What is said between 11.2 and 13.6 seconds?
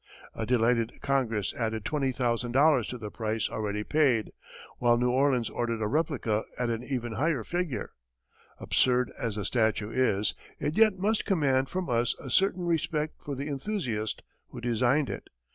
command from us a certain respect for the